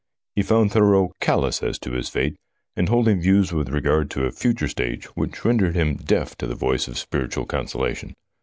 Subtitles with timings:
[0.35, 2.35] He found Thurreau callous as to his fate,
[2.75, 6.55] and holding views with regard to a future state which rendered him deaf to the
[6.55, 8.15] voice of spiritual consolation.